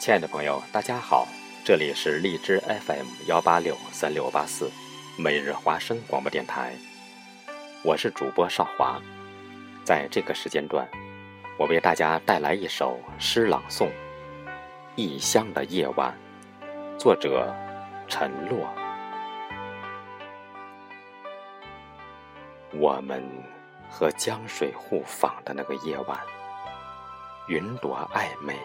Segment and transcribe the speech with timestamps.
[0.00, 1.28] 亲爱的朋友，大家好，
[1.62, 4.70] 这里是荔枝 FM 幺八六三六八四，
[5.18, 6.74] 每日华声广播电台，
[7.84, 8.98] 我是主播少华。
[9.84, 10.88] 在这个时间段，
[11.58, 13.88] 我为大家带来一首诗朗诵
[14.96, 16.16] 《异乡的夜晚》，
[16.98, 17.54] 作者
[18.08, 18.66] 陈洛。
[22.72, 23.22] 我们
[23.90, 26.18] 和江水互访的那个夜晚，
[27.48, 28.56] 云朵暧昧。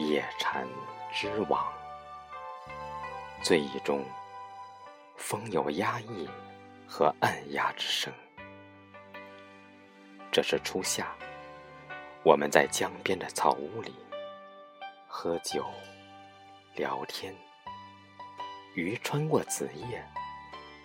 [0.00, 0.66] 夜蝉
[1.12, 1.70] 织网，
[3.42, 4.02] 醉意中，
[5.18, 6.26] 风有压抑
[6.88, 8.10] 和暗哑之声。
[10.32, 11.14] 这是初夏，
[12.22, 13.94] 我们在江边的草屋里
[15.06, 15.66] 喝酒、
[16.76, 17.34] 聊天。
[18.74, 20.02] 鱼穿过子叶，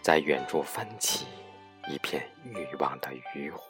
[0.03, 1.25] 在远处翻起
[1.87, 3.61] 一片欲望的渔火。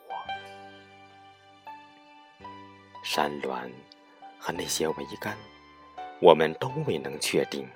[3.03, 3.71] 山峦。
[4.39, 5.37] 和那些桅杆，
[6.21, 7.67] 我们都未能确定。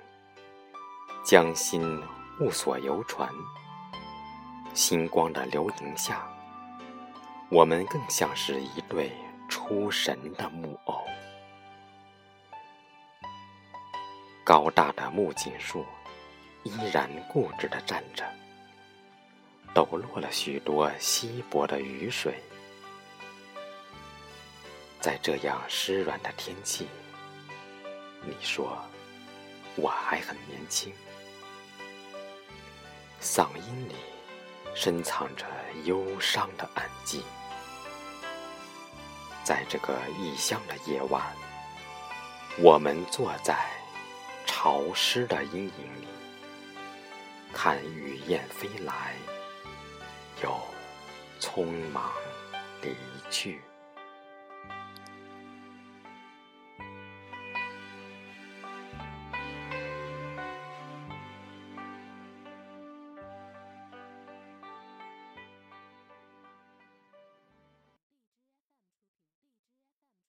[1.24, 2.02] 江心
[2.40, 3.28] 雾锁游船，
[4.72, 6.26] 星光的流萤下，
[7.50, 9.12] 我们更像是一对
[9.48, 11.04] 出神的木偶。
[14.42, 15.84] 高大的木槿树
[16.62, 18.24] 依然固执地站着，
[19.74, 22.34] 抖落了许多稀薄的雨水。
[25.00, 26.86] 在这样湿软的天气，
[28.22, 28.76] 你说
[29.74, 30.92] 我还很年轻，
[33.18, 33.94] 嗓音里
[34.74, 35.46] 深藏着
[35.84, 37.22] 忧伤的暗记。
[39.42, 41.34] 在这个异乡的夜晚，
[42.58, 43.70] 我们坐在
[44.44, 46.08] 潮湿的阴影里，
[47.54, 49.14] 看雨燕飞来，
[50.42, 50.60] 又
[51.40, 52.12] 匆忙
[52.82, 52.94] 离
[53.30, 53.62] 去。